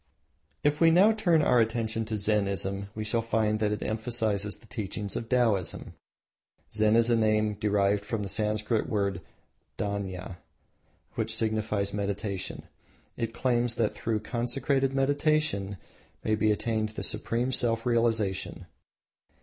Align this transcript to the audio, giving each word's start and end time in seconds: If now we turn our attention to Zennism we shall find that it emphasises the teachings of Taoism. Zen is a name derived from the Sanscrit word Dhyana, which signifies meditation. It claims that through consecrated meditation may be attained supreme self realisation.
If 0.63 0.81
now 0.81 1.09
we 1.09 1.13
turn 1.13 1.43
our 1.43 1.59
attention 1.59 2.05
to 2.05 2.15
Zennism 2.17 2.87
we 2.95 3.03
shall 3.03 3.21
find 3.21 3.59
that 3.59 3.71
it 3.71 3.83
emphasises 3.83 4.57
the 4.57 4.65
teachings 4.65 5.15
of 5.15 5.29
Taoism. 5.29 5.93
Zen 6.73 6.95
is 6.95 7.11
a 7.11 7.15
name 7.15 7.53
derived 7.53 8.03
from 8.03 8.23
the 8.23 8.27
Sanscrit 8.27 8.89
word 8.89 9.21
Dhyana, 9.77 10.37
which 11.13 11.35
signifies 11.35 11.93
meditation. 11.93 12.63
It 13.15 13.31
claims 13.35 13.75
that 13.75 13.93
through 13.93 14.21
consecrated 14.21 14.91
meditation 14.95 15.77
may 16.23 16.33
be 16.33 16.51
attained 16.51 16.89
supreme 17.05 17.51
self 17.51 17.85
realisation. 17.85 18.65